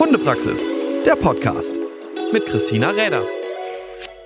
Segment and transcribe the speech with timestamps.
[0.00, 0.66] Hundepraxis,
[1.04, 1.78] der Podcast
[2.32, 3.22] mit Christina Räder.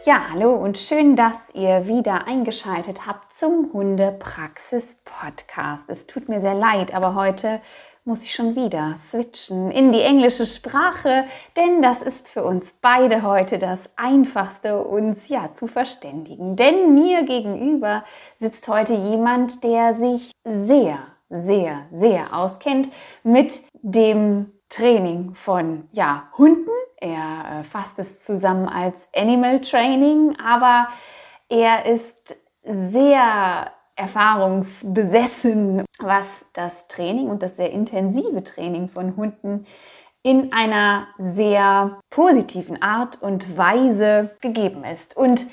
[0.06, 5.90] Ja, hallo und schön, dass ihr wieder eingeschaltet habt zum Hundepraxis Podcast.
[5.90, 7.60] Es tut mir sehr leid, aber heute
[8.04, 11.24] muss ich schon wieder switchen in die englische Sprache,
[11.56, 16.54] denn das ist für uns beide heute das Einfachste, uns ja zu verständigen.
[16.54, 18.04] Denn mir gegenüber
[18.38, 20.98] sitzt heute jemand, der sich sehr,
[21.30, 22.90] sehr, sehr auskennt
[23.24, 26.70] mit dem Training von ja, Hunden.
[26.96, 30.88] Er äh, fasst es zusammen als Animal Training, aber
[31.48, 39.66] er ist sehr erfahrungsbesessen, was das Training und das sehr intensive Training von Hunden
[40.24, 45.16] in einer sehr positiven Art und Weise gegeben ist.
[45.16, 45.46] Und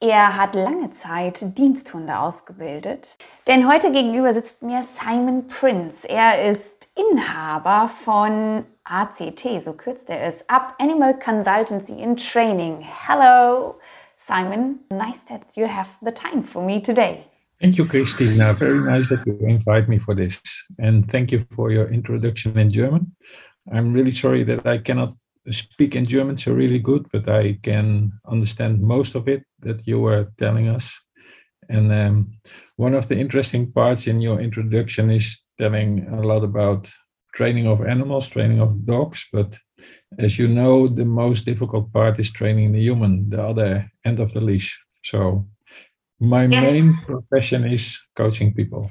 [0.00, 3.16] er hat lange Zeit Diensthunde ausgebildet.
[3.46, 6.06] Denn heute gegenüber sitzt mir Simon Prince.
[6.06, 12.80] Er ist Inhaber von ACT, so kürzt er es, Up Animal Consultancy in Training.
[12.80, 13.76] Hello,
[14.16, 14.80] Simon.
[14.90, 17.24] Nice that you have the time for me today.
[17.60, 18.54] Thank you, Christina.
[18.54, 20.40] Very nice that you invite me for this.
[20.78, 23.14] And thank you for your introduction in German.
[23.72, 25.14] I'm really sorry that I cannot
[25.50, 30.00] speak in German so really good, but I can understand most of it that you
[30.00, 31.00] were telling us.
[31.68, 32.32] And um,
[32.76, 36.90] one of the interesting parts in your introduction is telling a lot about
[37.34, 39.24] training of animals, training of dogs.
[39.32, 39.50] But
[40.18, 44.32] as you know, the most difficult part is training the human, the other end of
[44.32, 44.80] the leash.
[45.04, 45.46] So
[46.20, 46.62] my yes.
[46.62, 48.90] main profession is coaching people.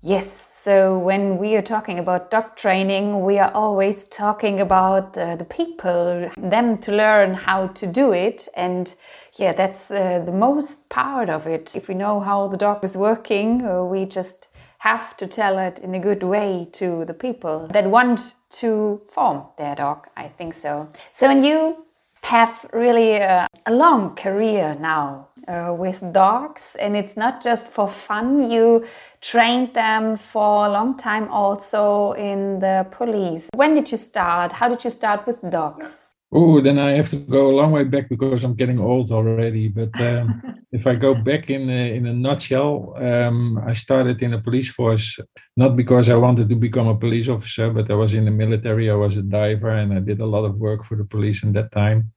[0.00, 5.36] Yes, so when we are talking about dog training, we are always talking about uh,
[5.36, 8.48] the people, them to learn how to do it.
[8.54, 8.94] And
[9.38, 11.76] yeah, that's uh, the most part of it.
[11.76, 14.47] If we know how the dog is working, uh, we just
[14.78, 19.42] have to tell it in a good way to the people that want to form
[19.56, 20.06] their dog.
[20.16, 20.88] I think so.
[21.12, 21.84] So, and you
[22.22, 27.88] have really a, a long career now uh, with dogs, and it's not just for
[27.88, 28.50] fun.
[28.50, 28.86] You
[29.20, 33.48] trained them for a long time also in the police.
[33.54, 34.52] When did you start?
[34.52, 36.07] How did you start with dogs?
[36.30, 39.68] Oh, then I have to go a long way back because I'm getting old already.
[39.68, 44.34] But um, if I go back in a, in a nutshell, um, I started in
[44.34, 45.18] a police force
[45.56, 48.90] not because I wanted to become a police officer, but I was in the military.
[48.90, 51.52] I was a diver and I did a lot of work for the police in
[51.54, 52.12] that time.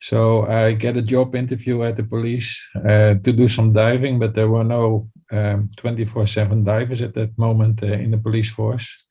[0.00, 4.34] So I get a job interview at the police uh, to do some diving, but
[4.34, 9.06] there were no 24/7 um, divers at that moment uh, in the police force.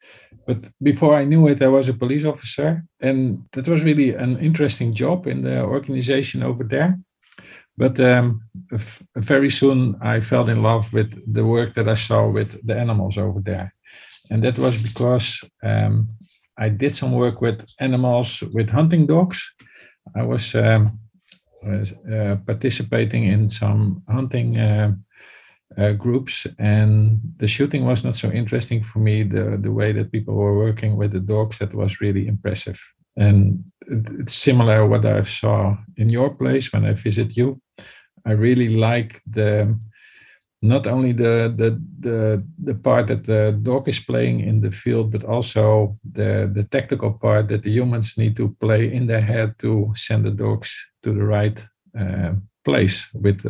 [0.45, 4.37] But before I knew it, I was a police officer, and that was really an
[4.39, 6.99] interesting job in the organization over there.
[7.77, 8.41] But um,
[9.15, 13.17] very soon, I fell in love with the work that I saw with the animals
[13.17, 13.73] over there,
[14.29, 16.09] and that was because um,
[16.57, 19.51] I did some work with animals with hunting dogs
[20.15, 20.99] I was um,
[21.65, 24.93] uh, participating in some hunting uh,
[25.77, 29.23] uh, groups, and the shooting was not so interesting for me.
[29.23, 32.79] The the way that people were working with the dogs that was really impressive,
[33.15, 37.61] and it's similar what I saw in your place when I visit you.
[38.25, 39.79] I really like the
[40.61, 45.11] not only the, the the the part that the dog is playing in the field,
[45.11, 49.55] but also the the tactical part that the humans need to play in their head
[49.59, 51.67] to send the dogs to the right
[51.99, 52.33] uh,
[52.63, 53.41] place with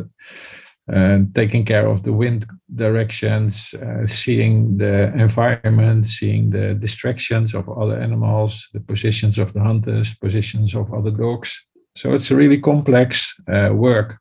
[0.90, 7.68] uh, taking care of the wind directions, uh, seeing the environment, seeing the distractions of
[7.68, 11.64] other animals, the positions of the hunters, positions of other dogs.
[11.94, 14.18] So it's a really complex uh, work.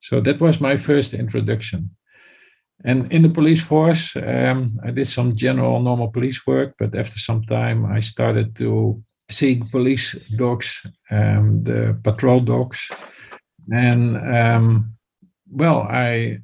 [0.00, 1.90] So that was my first introduction.
[2.84, 7.18] And in the police force, um, I did some general normal police work, but after
[7.18, 10.80] some time, I started to see police dogs,
[11.10, 12.90] um, the patrol dogs.
[13.70, 14.96] And um,
[15.50, 16.38] well, I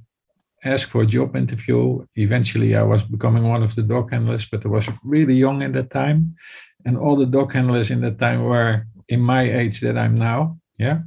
[0.65, 2.05] asked for a job interview.
[2.17, 5.73] Eventually, I was becoming one of the dog handlers, but I was really young at
[5.75, 6.37] that time.
[6.85, 10.59] And all the dog handlers in that time were in my age that I'm now.
[10.79, 11.01] Yeah.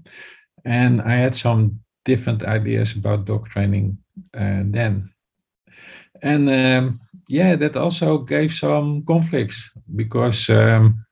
[0.66, 3.98] And I had some different ideas about dog training
[4.34, 5.10] uh, then
[6.22, 11.06] and um, yeah, that also gave some conflicts because um,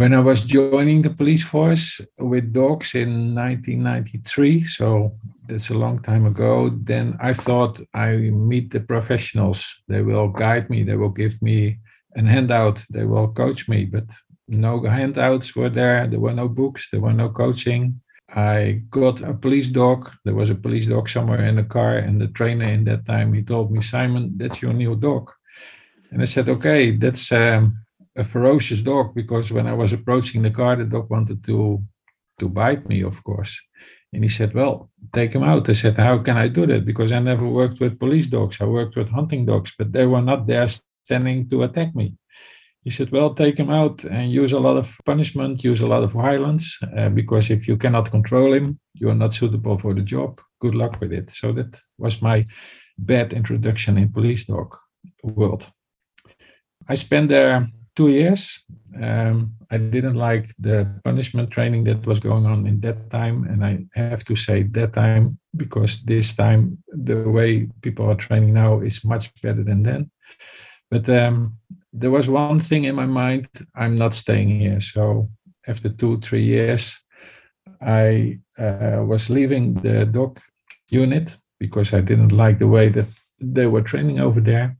[0.00, 5.12] when I was joining the police force with dogs in 1993, so
[5.46, 8.12] that's a long time ago, then I thought I
[8.50, 9.60] meet the professionals.
[9.88, 11.80] They will guide me, they will give me
[12.16, 14.08] a handout, they will coach me, but
[14.48, 18.00] no handouts were there, there were no books, there were no coaching.
[18.34, 20.10] I got a police dog.
[20.24, 23.34] There was a police dog somewhere in the car, and the trainer in that time
[23.34, 25.30] he told me, Simon, that's your new dog.
[26.10, 27.76] And I said, okay, that's um,
[28.16, 31.82] a ferocious dog because when I was approaching the car, the dog wanted to
[32.40, 33.60] to bite me, of course.
[34.12, 35.68] And he said, Well, take him out.
[35.68, 36.84] I said, How can I do that?
[36.84, 38.60] Because I never worked with police dogs.
[38.60, 40.66] I worked with hunting dogs, but they were not there
[41.04, 42.16] standing to attack me.
[42.82, 46.02] He said, Well, take him out and use a lot of punishment, use a lot
[46.02, 50.02] of violence, uh, because if you cannot control him, you are not suitable for the
[50.02, 50.40] job.
[50.60, 51.30] Good luck with it.
[51.30, 52.46] So that was my
[52.98, 54.76] bad introduction in police dog
[55.22, 55.70] world.
[56.88, 58.58] I spent there two years.
[59.00, 63.44] Um, I didn't like the punishment training that was going on in that time.
[63.44, 68.54] And I have to say that time because this time, the way people are training
[68.54, 70.10] now is much better than then.
[70.90, 71.56] But um,
[71.92, 74.80] there was one thing in my mind I'm not staying here.
[74.80, 75.28] So
[75.66, 77.00] after two, three years,
[77.80, 80.40] I uh, was leaving the dog
[80.88, 83.06] unit because I didn't like the way that
[83.40, 84.76] they were training over there.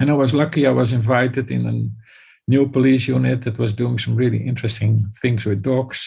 [0.00, 1.72] And I was lucky I was invited in a
[2.46, 6.06] new police unit that was doing some really interesting things with dogs.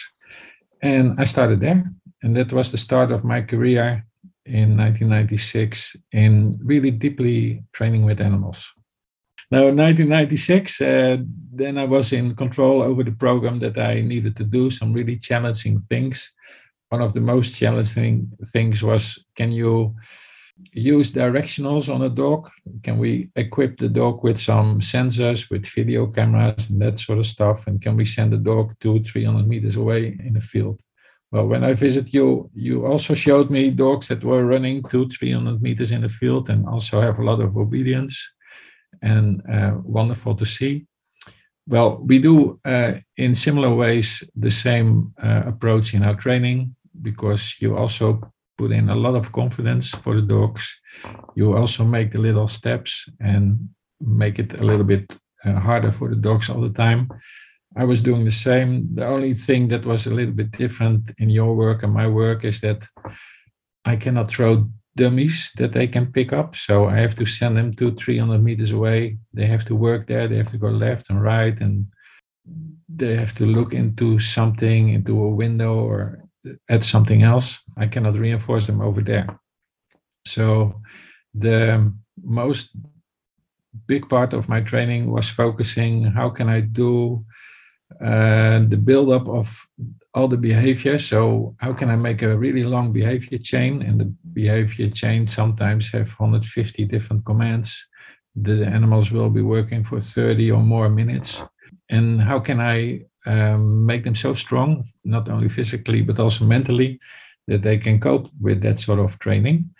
[0.82, 1.84] And I started there.
[2.22, 4.04] And that was the start of my career
[4.44, 8.66] in 1996 in really deeply training with animals.
[9.50, 11.16] Now, in 1996, uh,
[11.52, 15.16] then I was in control over the program that I needed to do some really
[15.16, 16.32] challenging things.
[16.90, 19.94] One of the most challenging things was can you
[20.72, 22.50] use directionals on a dog?
[22.82, 27.26] Can we equip the dog with some sensors, with video cameras, and that sort of
[27.26, 27.66] stuff?
[27.66, 30.80] And can we send the dog two, 300 meters away in the field?
[31.30, 35.60] Well, when I visit you, you also showed me dogs that were running two, 300
[35.60, 38.32] meters in the field and also have a lot of obedience
[39.02, 40.86] and uh, wonderful to see.
[41.66, 47.56] Well, we do uh, in similar ways the same uh, approach in our training because
[47.60, 50.80] you also put in a lot of confidence for the dogs.
[51.36, 53.68] You also make the little steps and
[54.00, 57.08] make it a little bit uh, harder for the dogs all the time.
[57.76, 58.88] I was doing the same.
[58.94, 62.44] The only thing that was a little bit different in your work and my work
[62.44, 62.84] is that
[63.84, 66.56] I cannot throw dummies that they can pick up.
[66.56, 69.18] So I have to send them two, 300 meters away.
[69.32, 70.26] They have to work there.
[70.28, 71.86] They have to go left and right, and
[72.88, 76.27] they have to look into something, into a window or
[76.68, 77.60] at something else.
[77.76, 79.38] I cannot reinforce them over there.
[80.26, 80.80] So
[81.34, 81.92] the
[82.22, 82.70] most
[83.86, 87.24] big part of my training was focusing how can I do
[88.00, 89.66] uh, the buildup of
[90.14, 90.98] all the behavior.
[90.98, 93.82] So how can I make a really long behavior chain?
[93.82, 97.86] And the behavior chain sometimes have 150 different commands.
[98.34, 101.44] The animals will be working for 30 or more minutes.
[101.88, 106.98] And how can I um, make them so strong, not only physically, but also mentally,
[107.46, 109.70] that they can cope with that sort of training?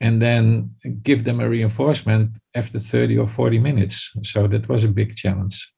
[0.00, 4.10] And then give them a reinforcement after 30 or 40 minutes.
[4.22, 5.72] So that was a big challenge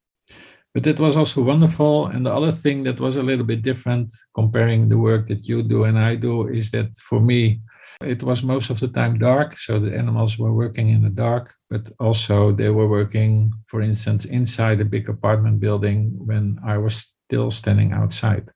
[0.74, 2.06] but it was also wonderful.
[2.06, 5.62] And the other thing that was a little bit different comparing the work that you
[5.62, 7.60] do and I do is that for me,
[8.00, 9.58] it was most of the time dark.
[9.58, 14.24] So the animals were working in the dark, but also they were working, for instance,
[14.24, 18.50] inside a big apartment building when I was still standing outside.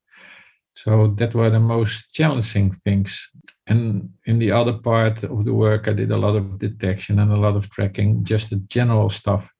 [0.75, 3.29] So that were the most challenging things.
[3.67, 7.31] And in the other part of the work, I did a lot of detection and
[7.31, 9.53] a lot of tracking, just the general stuff.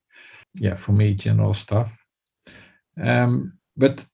[0.55, 2.03] Yeah, for me, general stuff.
[3.01, 4.05] Um, but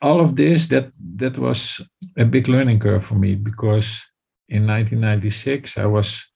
[0.00, 1.80] all of this that that was
[2.18, 4.06] a big learning curve for me because
[4.48, 6.26] in 1996 I was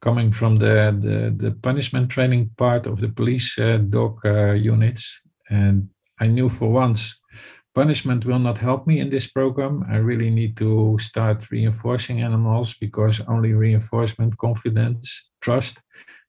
[0.00, 5.20] coming from the the, the punishment training part of the police uh, dog uh, units,
[5.48, 5.88] and
[6.20, 7.20] I knew for once
[7.74, 9.84] punishment will not help me in this program.
[9.88, 15.80] I really need to start reinforcing animals because only reinforcement, confidence, trust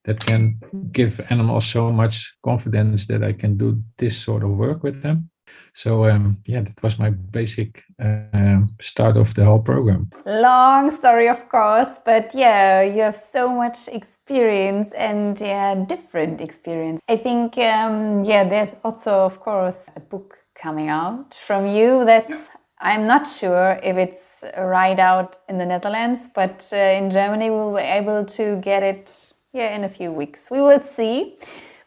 [0.05, 0.59] that can
[0.91, 5.30] give animals so much confidence that I can do this sort of work with them.
[5.73, 10.09] So um, yeah, that was my basic uh, start of the whole program.
[10.25, 16.99] Long story, of course, but yeah, you have so much experience and yeah, different experience.
[17.07, 22.05] I think um, yeah, there's also of course a book coming out from you.
[22.05, 22.47] That's yeah.
[22.79, 27.75] I'm not sure if it's right out in the Netherlands, but uh, in Germany we'll
[27.75, 30.49] be able to get it yeah, in a few weeks.
[30.49, 31.37] We will see.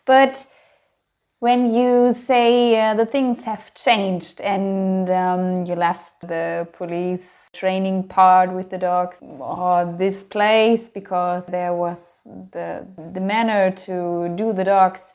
[0.05, 0.47] But
[1.45, 8.03] when you say uh, the things have changed and um, you left the police training
[8.03, 12.01] part with the dogs or this place because there was
[12.53, 15.13] the, the manner to do the dogs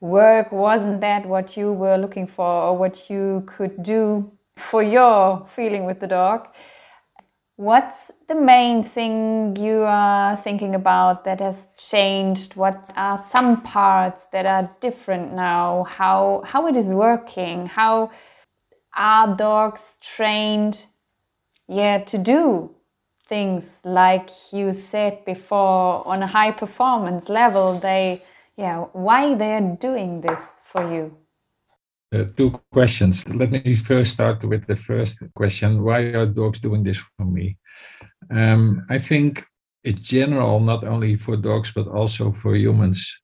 [0.00, 5.46] work wasn't that what you were looking for or what you could do for your
[5.46, 6.48] feeling with the dog
[7.58, 12.54] What's the main thing you are thinking about that has changed?
[12.54, 15.82] What are some parts that are different now?
[15.82, 17.66] How how it is working?
[17.66, 18.12] How
[18.96, 20.86] are dogs trained
[21.66, 22.70] yeah to do
[23.28, 28.22] things like you said before on a high performance level they
[28.56, 31.16] yeah why they are doing this for you
[32.12, 33.28] uh, two questions.
[33.28, 35.82] Let me first start with the first question.
[35.82, 37.56] Why are dogs doing this for me?
[38.30, 39.44] Um, I think
[39.84, 43.20] in general, not only for dogs, but also for humans,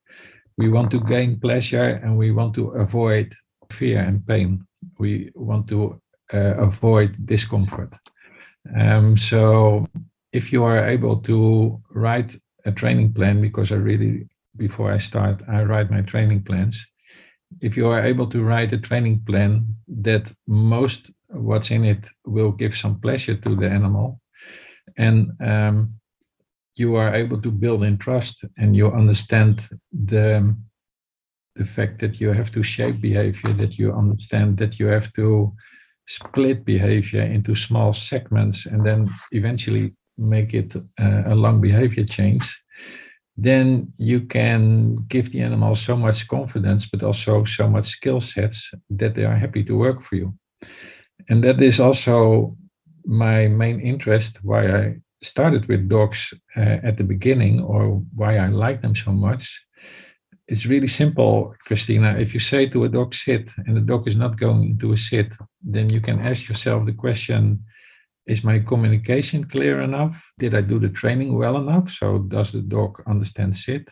[0.57, 3.33] we want to gain pleasure and we want to avoid
[3.71, 4.67] fear and pain.
[4.99, 6.01] We want to
[6.33, 7.93] uh, avoid discomfort.
[8.79, 9.87] Um, so
[10.33, 15.43] if you are able to write a training plan, because I really, before I start,
[15.49, 16.87] I write my training plans
[17.61, 22.53] if you are able to write a training plan that most what's in it will
[22.53, 24.21] give some pleasure to the animal
[24.97, 25.89] and um,
[26.77, 30.55] you are able to build in trust and you understand the
[31.57, 35.53] the fact that you have to shape behavior that you understand that you have to
[36.07, 42.63] split behavior into small segments and then eventually make it uh, a long behavior change
[43.37, 48.73] then you can give the animal so much confidence, but also so much skill sets
[48.91, 50.35] that they are happy to work for you.
[51.29, 52.57] And that is also
[53.05, 58.49] my main interest, why I started with dogs uh, at the beginning, or why I
[58.49, 59.63] like them so much.
[60.47, 62.17] It's really simple, Christina.
[62.19, 64.97] If you say to a dog, sit, and the dog is not going into a
[64.97, 67.65] sit, then you can ask yourself the question
[68.27, 70.33] is my communication clear enough?
[70.39, 71.91] Did I do the training well enough?
[71.91, 73.91] So does the dog understand sit?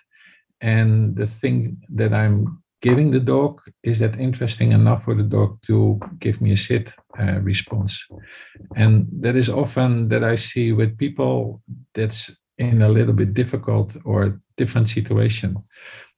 [0.60, 5.62] And the thing that I'm giving the dog is that interesting enough for the dog
[5.62, 8.06] to give me a sit uh, response
[8.76, 11.62] and that is often that i see with people
[11.94, 15.56] that's in a little bit difficult or different situation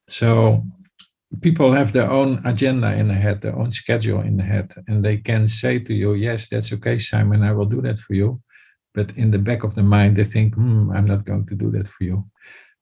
[0.09, 0.65] so
[1.41, 5.05] people have their own agenda in the head, their own schedule in the head, and
[5.05, 8.41] they can say to you, Yes, that's okay, Simon, I will do that for you.
[8.95, 11.71] But in the back of the mind, they think, Hmm, I'm not going to do
[11.73, 12.25] that for you.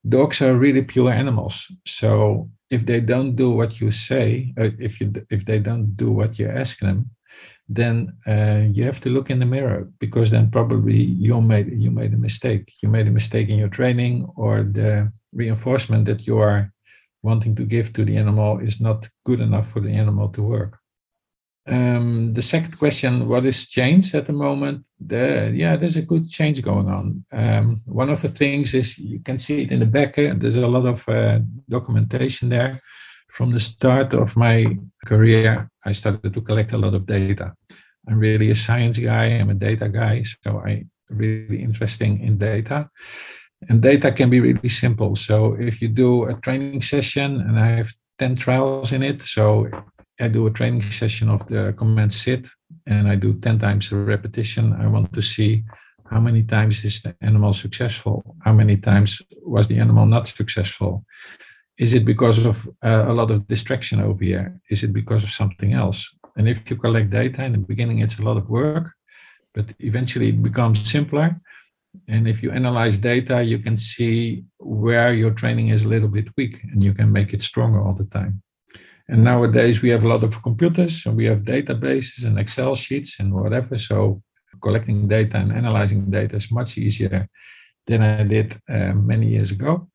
[0.08, 1.66] Dogs are really pure animals.
[1.86, 6.10] So if they don't do what you say, uh, if you if they don't do
[6.10, 7.10] what you ask them,
[7.68, 11.90] then uh, you have to look in the mirror because then probably you made you
[11.90, 12.72] made a mistake.
[12.82, 16.71] You made a mistake in your training or the reinforcement that you are
[17.22, 20.78] wanting to give to the animal is not good enough for the animal to work.
[21.68, 24.88] Um, the second question, what is changed at the moment?
[24.98, 27.24] The, yeah, there's a good change going on.
[27.30, 30.16] Um, one of the things is you can see it in the back.
[30.16, 31.38] There's a lot of uh,
[31.68, 32.80] documentation there.
[33.30, 34.76] From the start of my
[35.06, 37.54] career, I started to collect a lot of data.
[38.08, 39.26] I'm really a science guy.
[39.26, 42.90] I'm a data guy, so I really interesting in data.
[43.68, 45.16] And data can be really simple.
[45.16, 49.68] So if you do a training session, and I have 10 trials in it, so
[50.20, 52.48] I do a training session of the command sit,
[52.86, 54.72] and I do 10 times the repetition.
[54.72, 55.64] I want to see
[56.10, 58.36] how many times is the animal successful?
[58.40, 61.04] How many times was the animal not successful?
[61.78, 64.60] Is it because of uh, a lot of distraction over here?
[64.68, 66.14] Is it because of something else?
[66.36, 68.92] And if you collect data in the beginning, it's a lot of work,
[69.54, 71.40] but eventually it becomes simpler
[72.08, 76.28] and if you analyze data, you can see where your training is a little bit
[76.36, 78.42] weak and you can make it stronger all the time.
[79.08, 83.20] And nowadays we have a lot of computers and we have databases and Excel sheets
[83.20, 83.76] and whatever.
[83.76, 84.22] So
[84.62, 87.28] collecting data and analyzing data is much easier
[87.86, 89.88] than I did uh, many years ago.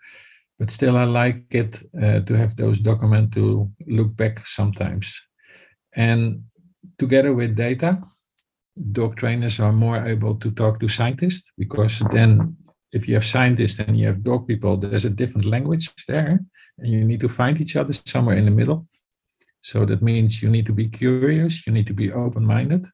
[0.60, 5.16] But still, I like it uh, to have those documents to look back sometimes.
[5.96, 6.44] And
[6.98, 8.02] together with data,
[8.92, 12.56] dog trainers are more able to talk to scientists because then
[12.92, 16.40] if you have scientists and you have dog people there's a different language there
[16.78, 18.88] and you need to find each other somewhere in the middle.
[19.62, 22.86] So that means you need to be curious you need to be open-minded.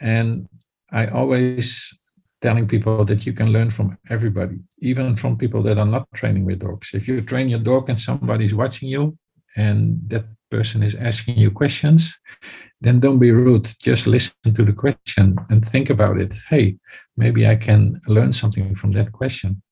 [0.00, 0.48] And
[0.92, 1.92] i always
[2.40, 6.44] telling people that you can learn from everybody even from people that are not training
[6.44, 6.90] with dogs.
[6.92, 9.16] If you train your dog and somebody's watching you
[9.56, 12.16] and that person is asking you questions
[12.84, 13.74] then don't be rude.
[13.80, 16.34] Just listen to the question and think about it.
[16.50, 16.76] Hey,
[17.16, 19.62] maybe I can learn something from that question.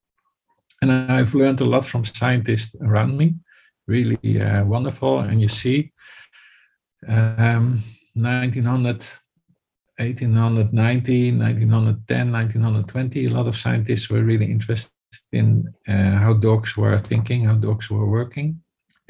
[0.80, 3.34] And I've learned a lot from scientists around me,
[3.86, 5.20] really uh, wonderful.
[5.20, 5.92] And you see,
[7.06, 7.82] um,
[8.14, 9.04] 1900,
[9.98, 14.90] 1890, 1910, 1920, a lot of scientists were really interested
[15.32, 18.58] in uh, how dogs were thinking, how dogs were working.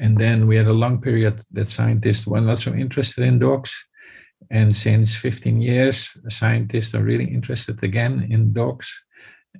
[0.01, 3.73] And then we had a long period that scientists were not so interested in dogs
[4.51, 8.89] And since 15 years, scientists are really interested again in dogs.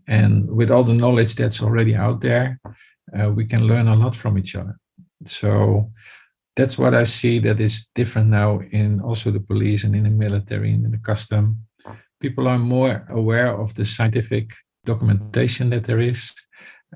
[0.08, 2.60] And with all the knowledge that's already out there,
[3.18, 4.78] uh, we can learn a lot from each other.
[5.25, 5.92] So
[6.56, 10.10] that's what I see that is different now in also the police and in the
[10.10, 11.66] military and in the custom.
[12.20, 14.54] People are more aware of the scientific
[14.86, 16.34] documentation that there is.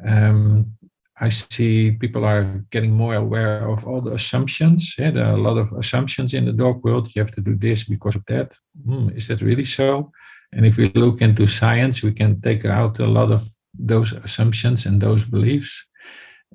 [0.05, 0.76] Um,
[1.19, 4.95] I see people are getting more aware of all the assumptions.
[4.97, 7.09] Yeah, there are a lot of assumptions in the dog world.
[7.15, 8.55] You have to do this because of that.
[8.85, 10.11] Hmm, is that really so?
[10.53, 14.85] And if we look into science, we can take out a lot of those assumptions
[14.85, 15.85] and those beliefs.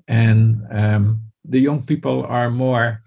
[0.08, 3.02] And um, the young people are more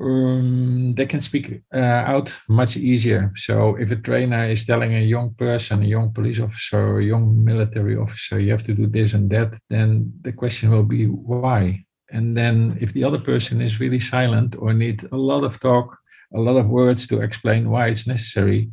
[0.00, 3.32] um, they can speak uh, out much easier.
[3.36, 7.44] So if a trainer is telling a young person, a young police officer, a young
[7.44, 11.84] military officer, you have to do this and that, then the question will be why.
[12.10, 15.96] And then if the other person is really silent or need a lot of talk,
[16.34, 18.70] a lot of words to explain why it's necessary,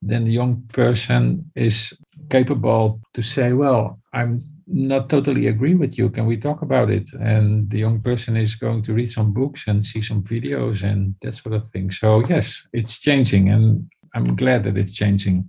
[0.00, 1.92] then the young person is
[2.30, 6.08] capable to say, well, I'm not totally agree with you.
[6.08, 7.12] Can we talk about it?
[7.20, 11.14] And the young person is going to read some books and see some videos and
[11.20, 11.90] that sort of thing.
[11.90, 15.48] So yes, it's changing, and I'm glad that it's changing.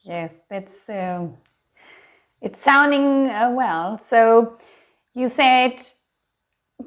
[0.00, 1.26] Yes, that's uh,
[2.42, 3.98] it's sounding uh, well.
[3.98, 4.58] So
[5.14, 5.82] you said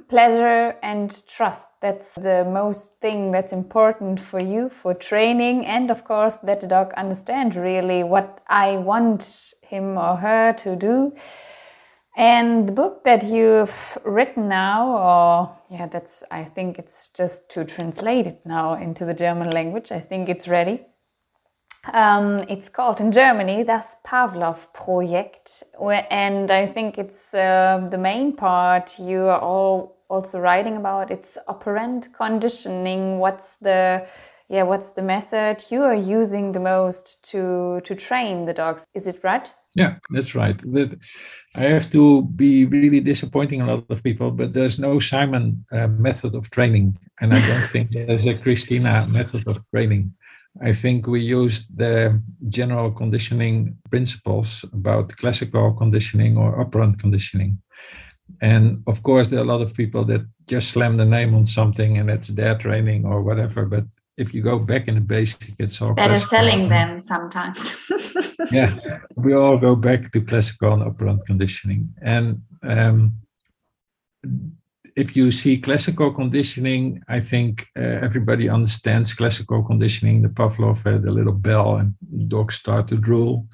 [0.10, 1.68] pleasure and trust.
[1.82, 6.68] That's the most thing that's important for you for training, and of course that the
[6.68, 11.14] dog understand really what I want him or her to do
[12.16, 17.66] and the book that you've written now, or yeah, that's, I think it's just to
[17.66, 19.92] translate it now into the German language.
[19.92, 20.86] I think it's ready.
[21.92, 25.64] Um, it's called in Germany das Pavlov Project,
[26.10, 31.12] and I think it's uh, the main part you are all also writing about.
[31.12, 33.20] It's operant conditioning.
[33.20, 34.08] What's the
[34.48, 34.64] yeah?
[34.64, 38.86] What's the method you are using the most to to train the dogs?
[38.94, 39.52] Is it right?
[39.76, 40.58] Yeah, that's right.
[40.74, 41.00] That
[41.56, 45.88] I have to be really disappointing a lot of people, but there's no Simon uh,
[45.88, 50.14] method of training, and I don't think there's a Christina method of training.
[50.62, 57.58] I think we used the general conditioning principles about classical conditioning or operant conditioning.
[58.42, 61.46] And of course, there are a lot of people that just slam the name on
[61.46, 63.66] something and that's their training or whatever.
[63.66, 63.86] But
[64.18, 67.78] if you go back in the basic, it's all better selling them sometimes.
[68.52, 68.70] yeah,
[69.16, 73.14] we all go back to classical and operant conditioning, and um,
[74.96, 80.22] if you see classical conditioning, I think uh, everybody understands classical conditioning.
[80.22, 81.96] The Pavlov had the little bell, and
[82.28, 83.48] dogs start to drool.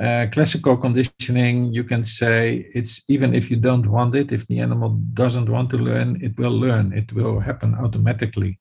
[0.00, 4.58] Uh, classical conditioning, you can say it's even if you don't want it, if the
[4.58, 6.92] animal doesn't want to learn, it will learn.
[6.92, 8.58] It will happen automatically.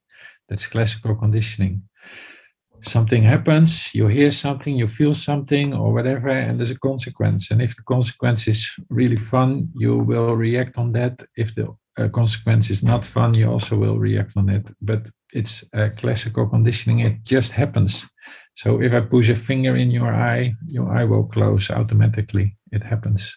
[0.47, 1.83] That's classical conditioning.
[2.81, 7.49] Something happens, you hear something, you feel something, or whatever, and there's a consequence.
[7.49, 11.23] And if the consequence is really fun, you will react on that.
[11.35, 14.69] If the uh, consequence is not fun, you also will react on it.
[14.81, 18.05] But it's uh, classical conditioning, it just happens.
[18.55, 22.55] So if I push a finger in your eye, your eye will close automatically.
[22.71, 23.35] It happens.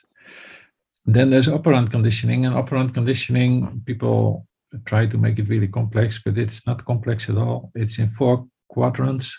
[1.06, 4.46] Then there's operant conditioning, and operant conditioning, people
[4.84, 7.70] try to make it really complex, but it's not complex at all.
[7.74, 9.36] It's in four quadrants.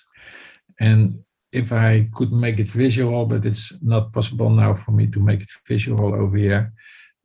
[0.79, 1.19] And
[1.51, 5.41] if I could make it visual, but it's not possible now for me to make
[5.41, 6.73] it visual over here.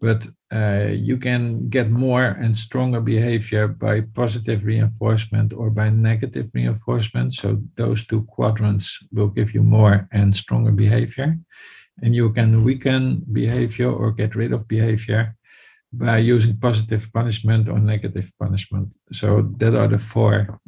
[0.01, 6.51] But uh, you can get more and stronger behavior by positive reinforcement or by negative
[6.53, 7.33] reinforcement.
[7.33, 11.39] So those two quadrants will give you more and stronger behavior.
[12.03, 15.37] And you can weaken behavior or get rid of behavior
[15.99, 18.95] by using positive punishment or negative punishment.
[19.13, 20.61] So that are the four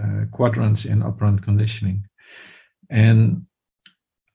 [0.00, 2.06] uh, quadrants in operant conditioning.
[2.88, 3.46] And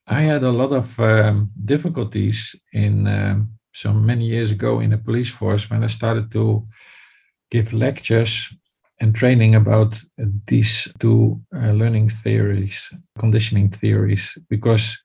[0.07, 4.97] I had a lot of um, difficulties in um, so many years ago in the
[4.97, 6.67] police force when I started to
[7.51, 8.53] give lectures
[9.01, 9.99] and training about
[10.47, 14.97] these two uh, learning theories, conditioning theories, because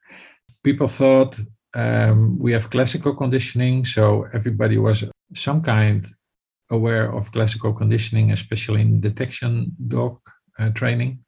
[0.63, 1.41] people thought
[1.75, 6.07] um, we have classical conditioning, so everybody was some kind
[6.71, 10.19] aware of classical conditioning, especially in detection dog
[10.59, 11.21] uh, training.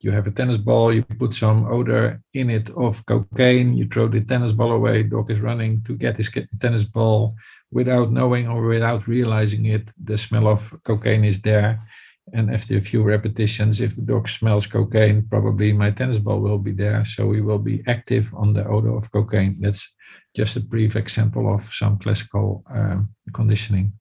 [0.00, 4.06] You have a tennis ball, you put some odor in it of cocaine, you throw
[4.06, 7.34] the tennis ball away, dog is running to get his tennis ball
[7.72, 9.90] without knowing or without realizing it.
[10.02, 11.82] The smell of cocaine is there.
[12.32, 16.58] And after a few repetitions, if the dog smells cocaine, probably my tennis ball will
[16.58, 17.04] be there.
[17.04, 19.56] So we will be active on the odor of cocaine.
[19.60, 19.94] That's
[20.34, 23.92] just a brief example of some classical um, conditioning.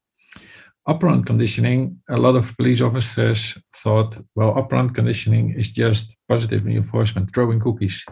[0.87, 7.33] operant conditioning, a lot of police officers thought, well, operant conditioning is just positive reinforcement,
[7.33, 8.05] throwing cookies.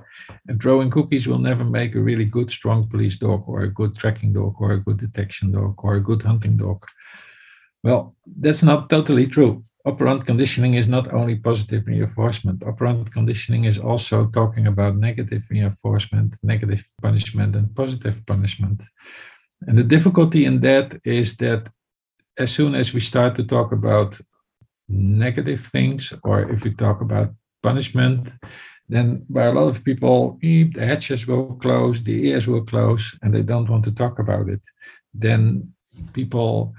[0.47, 3.95] And throwing cookies will never make a really good, strong police dog or a good
[3.95, 6.85] tracking dog or a good detection dog or a good hunting dog.
[7.83, 9.63] Well, that's not totally true.
[9.85, 12.63] Operant conditioning is not only positive reinforcement.
[12.63, 18.81] Operant conditioning is also talking about negative reinforcement, negative punishment, and positive punishment.
[19.67, 21.69] And the difficulty in that is that
[22.37, 24.19] as soon as we start to talk about
[24.89, 27.29] negative things, or if we talk about
[27.61, 28.33] punishment,
[28.89, 33.33] then by a lot of people, the hatches will close, the ears will close, and
[33.33, 34.61] they don't want to talk about it.
[35.13, 35.73] Then
[36.13, 36.73] people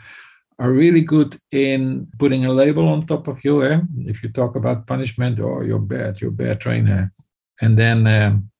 [0.59, 3.62] are really good in putting a label on top of you.
[3.64, 3.81] Eh?
[4.07, 7.12] If you talk about punishment, or oh, you're bad, you're bad trainer,
[7.61, 8.51] and then um,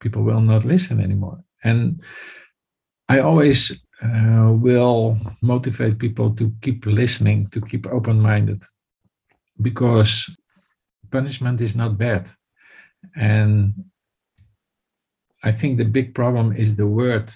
[0.00, 1.40] people will not listen anymore.
[1.64, 2.02] And
[3.08, 8.62] I always uh, will motivate people to keep listening, to keep open minded,
[9.60, 10.30] because
[11.10, 12.30] punishment is not bad.
[13.16, 13.84] And
[15.42, 17.32] I think the big problem is the word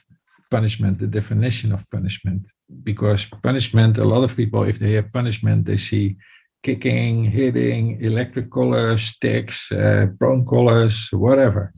[0.50, 2.46] punishment, the definition of punishment.
[2.82, 6.16] Because punishment, a lot of people, if they have punishment, they see
[6.62, 11.72] kicking, hitting, electric collars, sticks, uh, prone collars, whatever.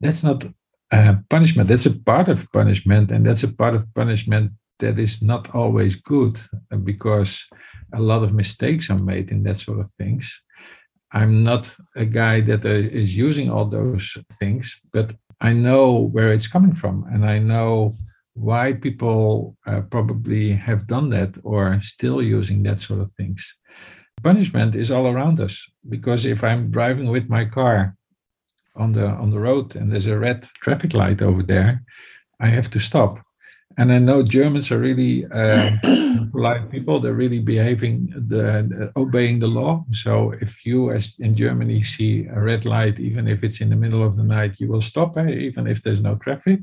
[0.00, 0.44] That's not
[0.92, 1.68] uh, punishment.
[1.68, 5.96] That's a part of punishment, and that's a part of punishment that is not always
[5.96, 6.38] good
[6.72, 7.44] uh, because
[7.92, 10.42] a lot of mistakes are made in that sort of things.
[11.12, 16.48] I'm not a guy that uh, using all those things, but I know where it's
[16.48, 17.96] coming from, and I know
[18.34, 23.54] why people uh, probably have done that or still using that sort of things.
[24.22, 27.96] Punishment is all around us because if I'm driving with my car
[28.76, 31.82] on the on the road and there's a red traffic light over there,
[32.40, 33.20] I have to stop.
[33.76, 35.70] And I know Germans are really uh,
[36.32, 37.00] polite people.
[37.00, 39.84] They're really behaving, the, obeying the law.
[39.90, 43.76] So if you, as in Germany, see a red light, even if it's in the
[43.76, 46.60] middle of the night, you will stop, eh, even if there's no traffic.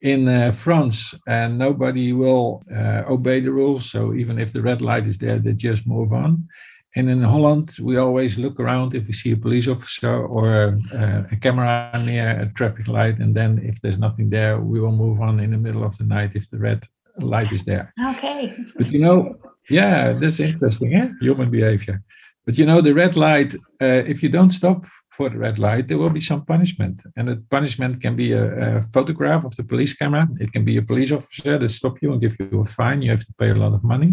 [0.00, 3.90] In uh, France, and nobody will uh, obey the rules.
[3.90, 6.48] So even if the red light is there, they just move on.
[6.94, 11.28] And in Holland, we always look around if we see a police officer or a,
[11.30, 13.18] a, camera near a traffic light.
[13.18, 16.04] And then if there's nothing there, we will move on in the middle of the
[16.04, 16.84] night if the red
[17.18, 17.92] light is there.
[18.10, 18.56] Okay.
[18.76, 19.36] But you know,
[19.68, 21.08] yeah, that's interesting, eh?
[21.20, 22.02] human behavior.
[22.46, 24.86] But you know, the red light, uh, if you don't stop
[25.18, 26.96] for the red light, there will be some punishment.
[27.16, 28.44] And the punishment can be a,
[28.78, 30.24] a, photograph of the police camera.
[30.44, 33.02] It can be a police officer that stop you and give you a fine.
[33.02, 34.10] You have to pay a lot of money.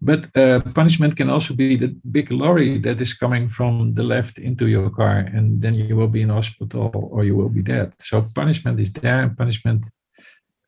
[0.00, 4.38] But uh, punishment can also be the big lorry that is coming from the left
[4.38, 7.88] into your car, and then you will be in hospital or you will be dead.
[8.00, 9.80] So punishment is there, and punishment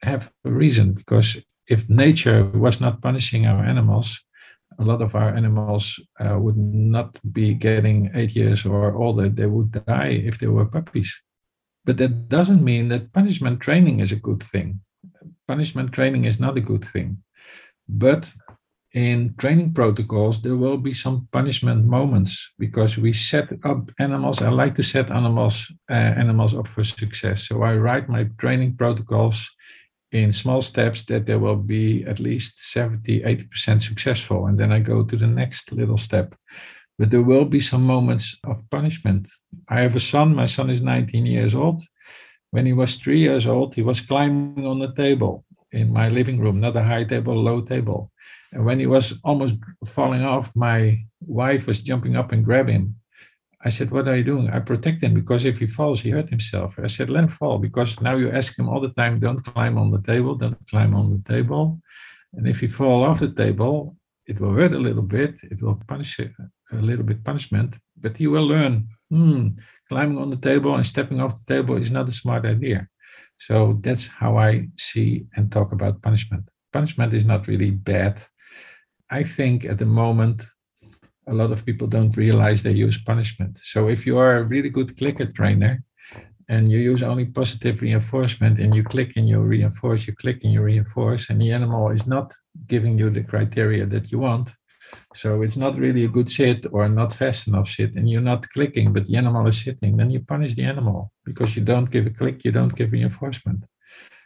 [0.03, 1.29] have a reason because
[1.75, 4.09] if nature was not punishing our animals,
[4.81, 9.29] a lot of our animals uh, would not be getting eight years or older.
[9.29, 11.23] They would die if they were puppies.
[11.85, 14.81] But that doesn't mean that punishment training is a good thing.
[15.47, 17.19] Punishment training is not a good thing.
[17.88, 18.33] But
[18.93, 24.43] in training protocols, there will be some punishment moments because we set up animals.
[24.43, 27.47] I like to set animals uh, animals up for success.
[27.47, 29.49] So I write my training protocols
[30.12, 34.46] in small steps that there will be at least 70, 80% successful.
[34.46, 36.35] And then I go to the next little step.
[36.99, 39.29] But there will be some moments of punishment.
[39.68, 41.83] I have a son, my son is 19 years old.
[42.51, 46.40] When he was three years old, he was climbing on the table in my living
[46.40, 48.11] room, not a high table, low table.
[48.53, 49.55] And when he was almost
[49.87, 53.00] falling off, my wife was jumping up and grabbing him.
[53.62, 54.51] I said, What are you doing?
[54.51, 56.79] I protect him because if he falls, he hurt himself.
[56.79, 59.77] I said, Let him fall because now you ask him all the time, Don't climb
[59.79, 61.81] on the table, don't climb on the table.
[62.35, 63.96] And if he fall off the table,
[64.27, 66.31] it will hurt a little bit, it will punish a
[66.77, 69.49] little bit punishment, but he will learn, hmm,
[69.88, 72.87] climbing on the table and stepping off the table is not a smart idea.
[73.38, 76.49] So that's how I see and talk about punishment.
[76.73, 78.23] Punishment is not really bad.
[79.11, 80.44] I think at the moment,
[81.31, 83.61] a lot of people don't realize they use punishment.
[83.62, 85.83] So if you are a really good clicker trainer
[86.49, 90.53] and you use only positive reinforcement and you click and you reinforce, you click and
[90.53, 92.35] you reinforce, and the animal is not
[92.66, 94.53] giving you the criteria that you want.
[95.14, 98.49] So it's not really a good sit or not fast enough sit, and you're not
[98.51, 102.07] clicking, but the animal is sitting, then you punish the animal because you don't give
[102.07, 103.62] a click, you don't give reinforcement.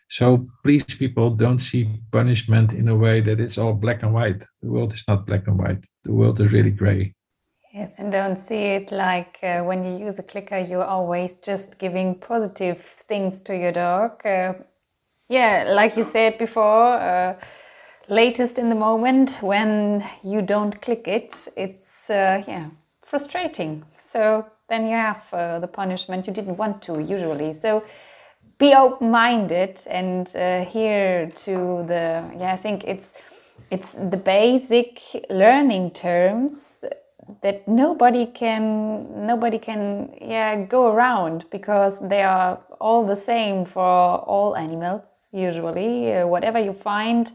[0.08, 4.44] So please, people, don't see punishment in a way that it's all black and white.
[4.62, 5.84] The world is not black and white.
[6.04, 7.14] The world is really gray.
[7.72, 11.76] Yes, and don't see it like uh, when you use a clicker, you're always just
[11.78, 14.24] giving positive things to your dog.
[14.24, 14.54] Uh,
[15.28, 17.34] yeah, like you said before, uh,
[18.08, 22.68] latest in the moment when you don't click it, it's uh, yeah
[23.02, 23.84] frustrating.
[23.96, 27.54] So then you have uh, the punishment you didn't want to usually.
[27.54, 27.82] So
[28.58, 33.12] be open-minded and uh, here to the yeah I think it's
[33.70, 36.84] it's the basic learning terms
[37.42, 43.82] that nobody can nobody can yeah go around because they are all the same for
[43.82, 46.12] all animals usually.
[46.12, 47.32] Uh, whatever you find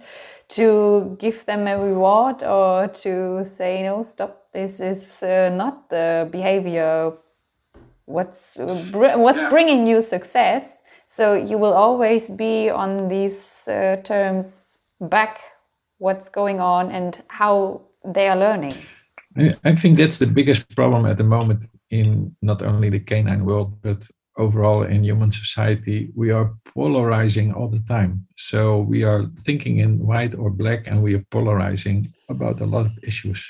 [0.50, 6.28] to give them a reward or to say no stop this is uh, not the
[6.32, 7.14] behavior
[8.06, 8.58] what's
[8.92, 10.79] br what's bringing you success
[11.10, 15.42] so you will always be on these uh, terms back
[15.98, 18.76] what's going on and how they are learning
[19.64, 23.80] I think that's the biggest problem at the moment in not only the canine world,
[23.82, 26.10] but overall in human society.
[26.16, 28.26] We are polarizing all the time.
[28.38, 32.86] So we are thinking in white or black, and we are polarizing about a lot
[32.86, 33.42] of issues.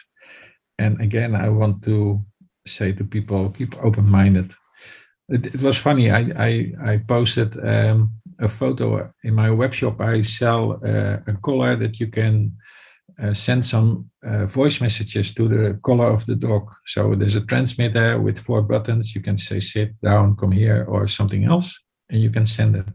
[0.77, 2.21] And again, I want to
[2.65, 4.53] say to people keep open minded.
[5.29, 6.09] It, it, was funny.
[6.11, 10.01] I, I, I posted um, a photo in my web shop.
[10.01, 12.57] I sell uh, a collar that you can
[13.21, 16.71] uh, send some uh, voice messages to the collar of the dog.
[16.85, 19.13] So there's a transmitter with four buttons.
[19.13, 21.77] You can say sit down, come here, or something else,
[22.09, 22.87] and you can send it.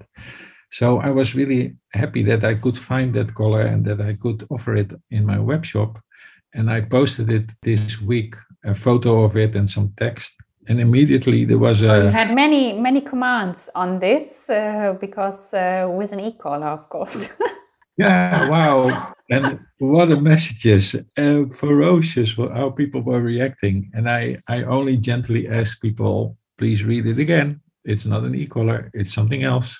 [0.70, 4.44] So I was really happy that I could find that collar and that I could
[4.50, 6.00] offer it in my web shop.
[6.52, 10.32] And I posted it this week, a photo of it and some text.
[10.68, 12.05] And immediately there was a.
[12.05, 16.88] You had many, many commands on this uh, because uh, with an e collar, of
[16.88, 17.29] course.
[17.98, 24.62] yeah, wow and what a messages uh, ferocious how people were reacting and i i
[24.64, 29.79] only gently asked people please read it again it's not an e-collar it's something else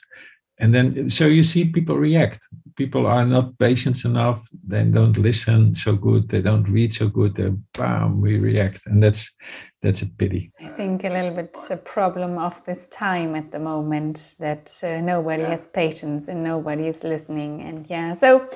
[0.58, 2.40] and then so you see people react.
[2.76, 4.46] People are not patient enough.
[4.66, 6.28] They don't listen so good.
[6.28, 7.34] They don't read so good.
[7.34, 8.82] They bam we react.
[8.86, 9.32] And that's
[9.82, 10.52] that's a pity.
[10.60, 15.00] I think a little bit a problem of this time at the moment that uh,
[15.00, 15.50] nobody yeah.
[15.50, 17.62] has patience and nobody is listening.
[17.62, 18.48] And yeah so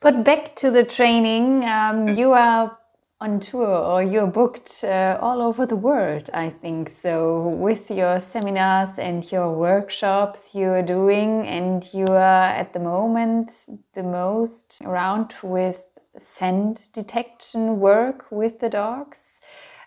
[0.00, 2.77] but back to the training, um, you are
[3.20, 6.88] on tour or you're booked uh, all over the world, I think.
[6.88, 13.50] So, with your seminars and your workshops you're doing, and you are at the moment
[13.94, 15.82] the most around with
[16.16, 19.18] scent detection work with the dogs.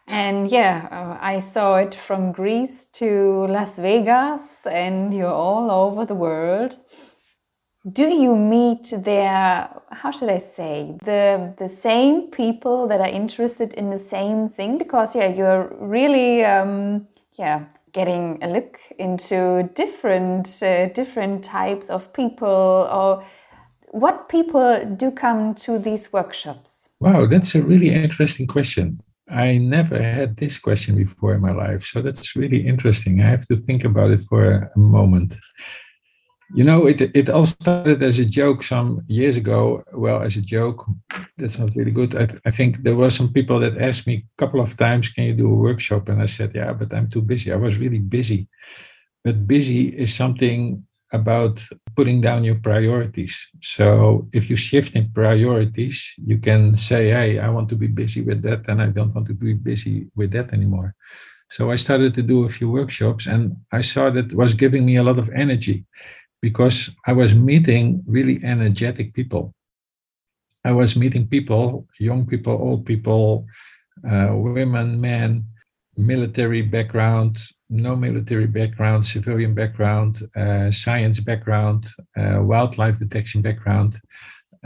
[0.08, 6.06] And yeah, uh, I saw it from Greece to Las Vegas, and you're all over
[6.06, 6.78] the world
[7.90, 13.74] do you meet there how should i say the the same people that are interested
[13.74, 14.78] in the same thing?
[14.78, 22.14] Because yeah you're really um, yeah getting a look into different uh, different types of
[22.14, 23.24] people or
[23.90, 26.88] what people do come to these workshops.
[27.00, 29.02] Wow that's a really interesting question.
[29.28, 33.22] I never had this question before in my life so that's really interesting.
[33.22, 35.34] I have to think about it for a moment
[36.54, 39.84] you know, it it all started as a joke some years ago.
[39.94, 40.86] Well, as a joke,
[41.38, 42.16] that's not really good.
[42.16, 45.24] I, I think there were some people that asked me a couple of times, "Can
[45.26, 48.00] you do a workshop?" And I said, "Yeah, but I'm too busy." I was really
[48.00, 48.48] busy,
[49.24, 50.84] but busy is something
[51.14, 51.62] about
[51.96, 53.36] putting down your priorities.
[53.62, 58.22] So if you shift in priorities, you can say, "Hey, I want to be busy
[58.22, 60.96] with that, and I don't want to be busy with that anymore."
[61.50, 64.96] So I started to do a few workshops, and I saw that was giving me
[64.96, 65.86] a lot of energy
[66.42, 69.54] because I was meeting really energetic people.
[70.66, 73.46] I was meeting people, young people, old people,
[74.10, 75.46] uh, women, men,
[75.98, 84.00] military background, no military background, civilian background, uh, science background, uh, wildlife detection background,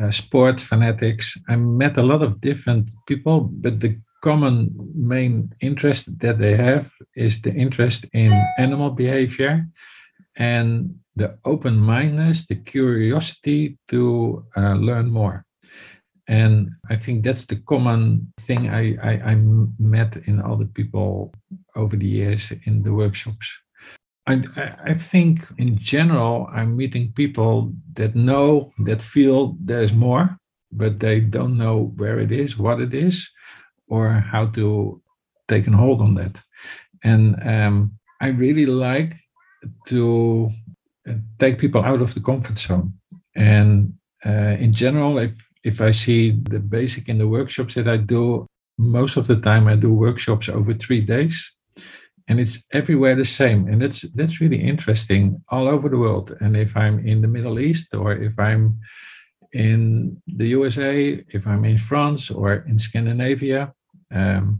[0.02, 1.38] uh, sport fanatics.
[1.48, 6.90] I met a lot of different people, but the common main interest that they have
[7.16, 9.66] is the interest in animal behavior
[10.36, 15.46] and the open mindedness, the curiosity to uh, learn more.
[16.28, 19.36] And I think that's the common thing I, I, I,
[19.78, 21.32] met in all the people
[21.76, 23.60] over the years in the workshops.
[24.26, 24.42] I,
[24.84, 30.36] I think in general, I'm meeting people that know, that feel there's more,
[30.72, 33.30] but they don't know where it is, what it is,
[33.88, 35.00] or how to
[35.48, 36.42] take a hold on that.
[37.04, 39.16] And um, I really like
[39.88, 40.50] to
[41.40, 42.94] take people out of the comfort zone.
[43.36, 43.94] And
[44.26, 48.46] uh, in general, if if I see the basic in the workshops that I do,
[48.78, 51.52] most of the time I do workshops over three days,
[52.28, 53.68] and it's everywhere the same.
[53.68, 56.36] And that's that's really interesting all over the world.
[56.40, 58.80] And if I'm in the Middle East or if I'm
[59.54, 63.74] in the USA, if I'm in France or in Scandinavia,
[64.12, 64.60] um,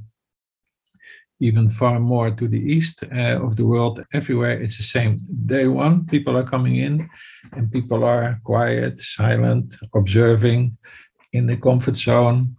[1.40, 5.18] even far more to the east uh, of the world, everywhere it's the same.
[5.46, 7.10] Day one, people are coming in
[7.54, 10.78] and people are quiet, silent, observing
[11.34, 12.56] in the comfort zone,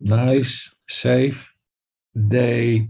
[0.00, 1.52] nice, safe.
[2.28, 2.88] Day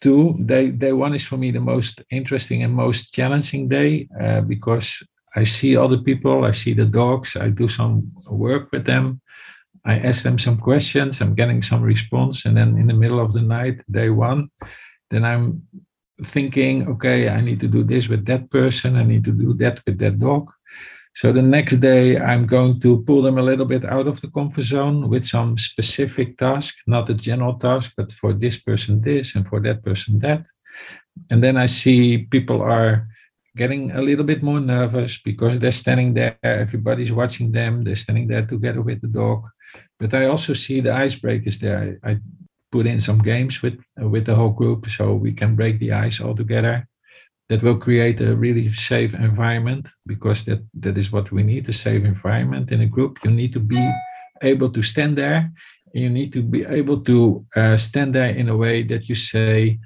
[0.00, 4.40] two, day, day one is for me the most interesting and most challenging day uh,
[4.40, 5.02] because
[5.36, 9.20] I see other people, I see the dogs, I do some work with them.
[9.84, 12.44] I ask them some questions, I'm getting some response.
[12.44, 14.50] And then in the middle of the night, day one,
[15.10, 15.62] then I'm
[16.22, 19.80] thinking, okay, I need to do this with that person, I need to do that
[19.86, 20.50] with that dog.
[21.14, 24.28] So the next day, I'm going to pull them a little bit out of the
[24.28, 29.34] comfort zone with some specific task, not a general task, but for this person this
[29.34, 30.46] and for that person that.
[31.30, 33.08] And then I see people are
[33.56, 38.28] getting a little bit more nervous because they're standing there, everybody's watching them, they're standing
[38.28, 39.42] there together with the dog.
[40.00, 41.98] But I also see the icebreakers there.
[42.02, 42.18] I, I
[42.72, 46.20] put in some games with with the whole group so we can break the ice
[46.20, 46.88] all together.
[47.48, 51.72] That will create a really safe environment because that, that is what we need a
[51.72, 53.18] safe environment in a group.
[53.24, 53.92] You need to be
[54.42, 55.50] able to stand there.
[55.92, 59.78] you need to be able to uh, stand there in a way that you say,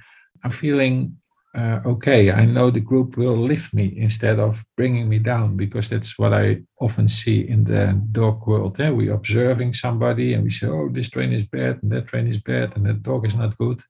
[0.42, 1.16] I'm feeling
[1.55, 5.88] uh, okay, I know the group will lift me instead of bringing me down because
[5.88, 8.81] that's what I often see in the dog world.
[8.81, 8.90] Eh?
[8.90, 12.38] We're observing somebody and we say, oh, this train is bad and that train is
[12.38, 13.83] bad and that dog is not good.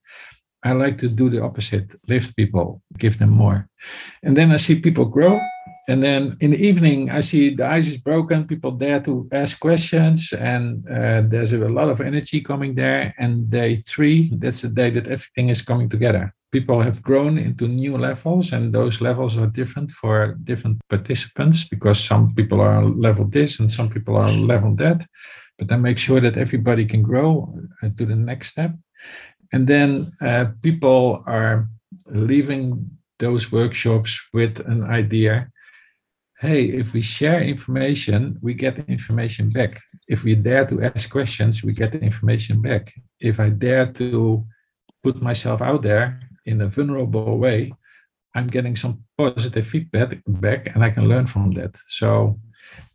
[0.63, 3.69] I like to do the opposite, lift people, give them more.
[4.23, 5.41] And then I see people grow.
[5.87, 9.61] And then in the evening, I see the ice is broken, people dare to ask
[9.61, 13.15] questions, and uh, there's a lot of energy coming there.
[13.19, 16.35] And day three, that's the day that everything is coming together.
[16.53, 21.99] People have grown into new levels and those levels are different for different participants because
[22.03, 25.05] some people are level this and some people are level that.
[25.59, 28.73] But then make sure that everybody can grow uh, to the next step.
[29.53, 31.69] And then uh, people are
[32.07, 35.51] leaving those workshops with an idea
[36.45, 39.73] hey if we share information we get information back
[40.15, 42.85] if we dare to ask questions we get the information back
[43.21, 44.45] if i dare to
[45.05, 46.07] put myself out there
[46.47, 47.73] in a vulnerable way,
[48.35, 51.77] I'm getting some positive feedback back and I can learn from that.
[51.89, 52.41] So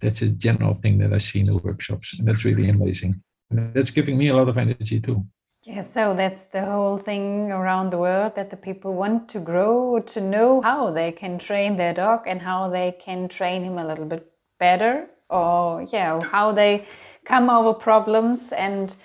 [0.01, 2.17] that's a general thing that I see in the workshops.
[2.17, 3.21] And that's really amazing.
[3.49, 5.25] And that's giving me a lot of energy too.
[5.63, 9.99] Yeah, so that's the whole thing around the world that the people want to grow,
[9.99, 13.85] to know how they can train their dog and how they can train him a
[13.85, 14.25] little bit
[14.57, 16.85] better, or yeah, how they
[17.25, 18.53] come over problems.
[18.53, 18.95] And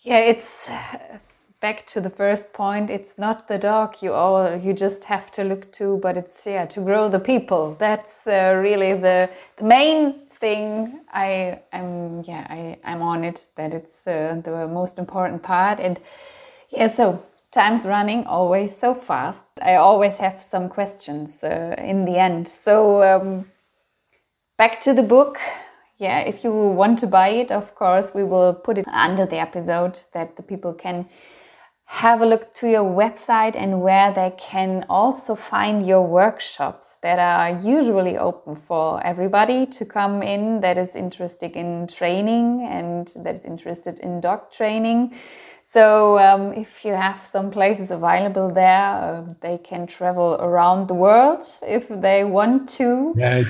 [0.00, 0.68] yeah, it's
[1.60, 5.42] back to the first point it's not the dog you all you just have to
[5.42, 10.14] look to but it's yeah to grow the people that's uh, really the, the main
[10.40, 15.80] thing i am yeah i i'm on it that it's uh, the most important part.
[15.80, 16.00] And
[16.70, 19.44] yeah so time's running always so fast.
[19.62, 22.46] I always have some questions uh, in the end.
[22.46, 23.46] So um,
[24.56, 25.38] back to the book.
[25.98, 29.38] Yeah if you want to buy it of course we will put it under the
[29.38, 31.08] episode that the people can
[31.90, 37.18] have a look to your website and where they can also find your workshops that
[37.18, 43.36] are usually open for everybody to come in that is interested in training and that
[43.36, 45.14] is interested in dog training.
[45.64, 50.94] So, um, if you have some places available there, uh, they can travel around the
[50.94, 53.14] world if they want to.
[53.16, 53.44] Yeah,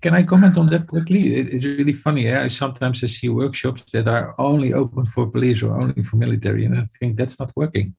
[0.00, 1.34] can I comment on that quickly?
[1.34, 2.24] It's really funny.
[2.24, 2.46] Yeah?
[2.48, 6.78] Sometimes I see workshops that are only open for police or only for military, and
[6.78, 7.94] I think that's not working.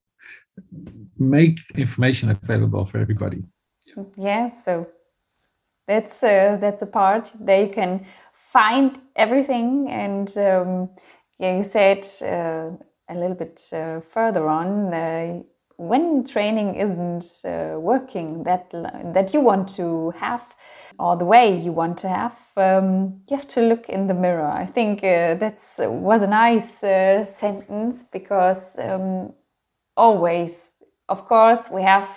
[1.18, 3.44] Make information available for everybody.
[4.18, 4.88] Yeah, so
[5.88, 7.32] that's uh, that's a part.
[7.40, 10.90] They can find everything, and um,
[11.40, 12.72] yeah, you said uh,
[13.10, 14.94] a little bit uh, further on.
[14.94, 15.42] Uh,
[15.78, 18.70] when training isn't uh, working that
[19.14, 20.56] that you want to have
[21.00, 24.48] or the way you want to have, um, you have to look in the mirror.
[24.48, 29.34] I think uh, that was a nice uh, sentence because um,
[29.96, 30.58] always,
[31.10, 32.10] of course, we have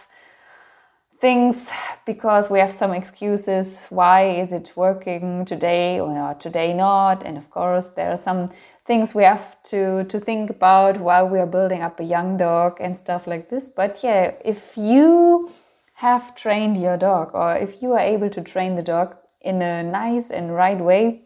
[1.20, 1.70] things
[2.06, 3.82] because we have some excuses.
[3.90, 7.24] Why is it working today or today not?
[7.24, 8.48] And of course, there are some
[8.86, 12.78] things we have to to think about while we are building up a young dog
[12.80, 13.68] and stuff like this.
[13.68, 15.50] But yeah, if you
[15.99, 19.82] have trained your dog or if you are able to train the dog in a
[19.82, 21.22] nice and right way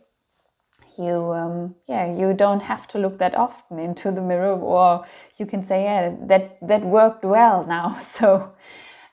[0.99, 5.05] you um, yeah you don't have to look that often into the mirror or
[5.37, 7.95] you can say yeah that that worked well now.
[7.97, 8.55] So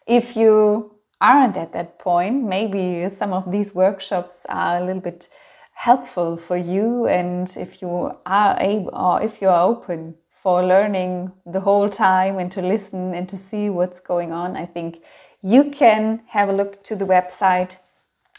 [0.08, 5.28] if you aren't at that point maybe some of these workshops are a little bit
[5.74, 11.34] helpful for you and if you are able or if you are open for learning
[11.46, 15.04] the whole time and to listen and to see what's going on, I think
[15.42, 17.78] you can have a look to the website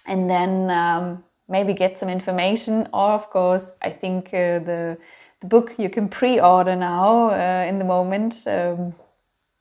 [0.07, 2.89] and then um, maybe get some information.
[2.93, 4.99] Or, of course, I think uh, the
[5.41, 8.47] the book you can pre-order now uh, in the moment.
[8.47, 8.95] Um,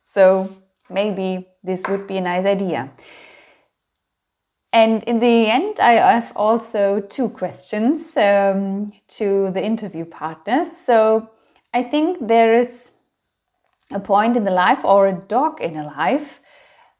[0.02, 0.56] so
[0.90, 2.92] maybe this would be a nice idea.
[4.72, 10.68] And in the end, I have also two questions um, to the interview partners.
[10.86, 11.30] So
[11.74, 12.92] I think there is
[13.92, 16.39] a point in the life or a dog in a life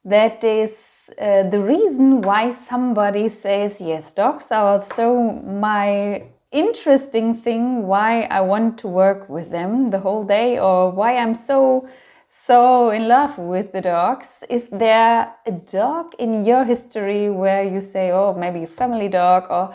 [0.10, 0.72] that is
[1.20, 8.42] uh, the reason why somebody says, Yes, dogs are so my interesting thing why I
[8.42, 11.88] want to work with them the whole day or why I'm so
[12.30, 14.44] so in love with the dogs.
[14.50, 19.46] Is there a dog in your history where you say, oh, maybe a family dog,
[19.50, 19.74] or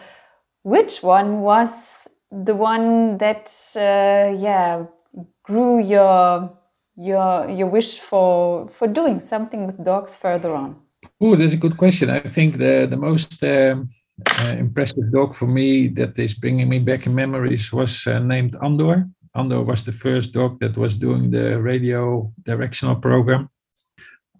[0.62, 4.84] which one was the one that, uh, yeah,
[5.42, 6.56] grew your
[6.96, 10.76] your your wish for for doing something with dogs further on?
[11.20, 12.10] Oh, that's a good question.
[12.10, 13.88] I think the the most um,
[14.40, 18.56] uh, impressive dog for me that is bringing me back in memories was uh, named
[18.62, 19.08] Andor.
[19.34, 23.48] Andor was the first dog that was doing the radio directional program.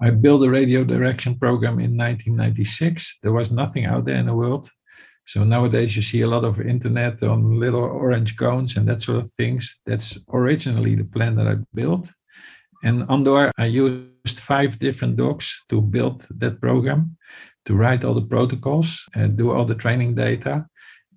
[0.01, 3.19] I built a radio direction program in 1996.
[3.23, 4.71] There was nothing out there in the world.
[5.27, 9.19] So nowadays you see a lot of internet on little orange cones and that sort
[9.19, 9.79] of things.
[9.87, 12.13] That's originally the plan that I built.
[12.85, 17.17] And Andor, I used five different dogs to build that program
[17.65, 20.67] to write all the protocols and do all the training data.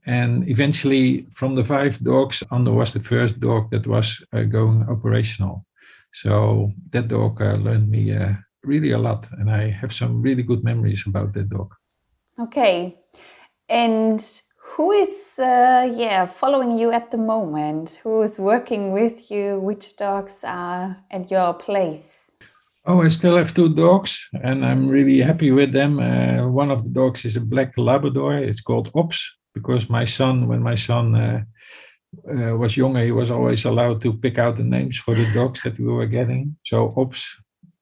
[0.06, 4.88] And eventually, from the five dogs, Andor was the first dog that was uh, going
[4.90, 5.66] operational.
[6.14, 10.44] So that dog uh, learned me uh, really a lot, and I have some really
[10.44, 11.74] good memories about that dog.
[12.40, 12.98] Okay,
[13.68, 15.10] and who is
[15.40, 18.00] uh, yeah following you at the moment?
[18.04, 19.60] Who is working with you?
[19.60, 22.32] Which dogs are at your place?
[22.86, 26.00] Oh, I still have two dogs, and I'm really happy with them.
[26.00, 28.38] Uh, one of the dogs is a black Labrador.
[28.38, 31.42] It's called Ops because my son, when my son uh,
[32.32, 35.64] uh, was younger, he was always allowed to pick out the names for the dogs
[35.64, 36.56] that we were getting.
[36.66, 37.26] So Ops,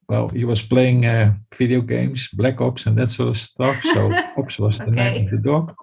[0.10, 3.80] well, he was playing uh, video games, Black Ops, and that sort of stuff.
[3.84, 4.96] So Ops was the okay.
[4.96, 5.76] name of the dog.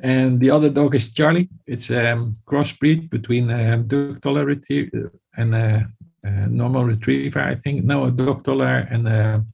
[0.00, 1.48] And the other dog is Charlie.
[1.66, 5.88] It's a um, crossbreed between a um, Dog Retriever and a
[6.26, 7.84] uh, normal retriever, I think.
[7.84, 9.44] No, a dog and a,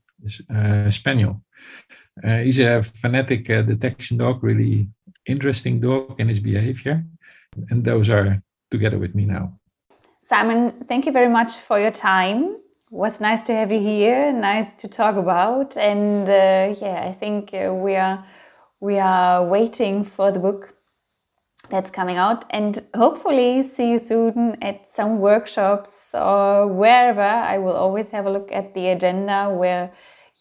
[0.49, 1.41] a spaniel.
[2.23, 4.87] Uh, he's a fanatic uh, detection dog, really
[5.25, 7.03] interesting dog in his behavior.
[7.69, 9.59] And those are together with me now.
[10.21, 12.55] Simon, thank you very much for your time.
[12.91, 15.75] It was nice to have you here, nice to talk about.
[15.75, 18.23] And uh, yeah, I think uh, we are
[18.79, 20.73] we are waiting for the book
[21.69, 27.21] that's coming out and hopefully see you soon at some workshops or wherever.
[27.21, 29.91] I will always have a look at the agenda where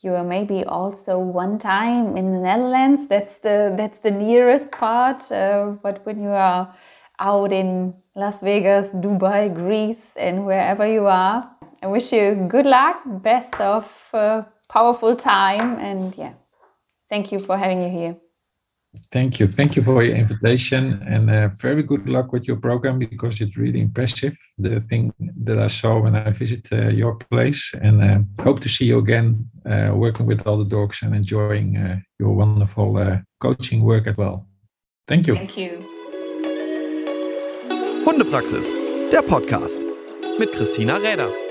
[0.02, 3.08] you are maybe also one time in the netherlands.
[3.08, 6.72] That's the that's the nearest part uh, but when you are
[7.18, 11.50] out in las vegas dubai greece and wherever you are
[11.82, 16.32] i wish you good luck best of uh, powerful time and yeah.
[17.08, 18.27] Thank you for having you here
[19.12, 19.46] Thank you.
[19.46, 23.56] Thank you for your invitation and uh, very good luck with your program because it's
[23.56, 24.36] really impressive.
[24.56, 25.12] The thing
[25.44, 28.98] that I saw when I visit uh, your place and uh, hope to see you
[28.98, 34.06] again uh, working with all the dogs and enjoying uh, your wonderful uh, coaching work
[34.06, 34.46] as well.
[35.06, 35.34] Thank you.
[35.34, 35.84] Thank you.
[38.06, 38.74] Hundepraxis,
[39.12, 39.84] der Podcast
[40.38, 41.47] mit Christina Räder.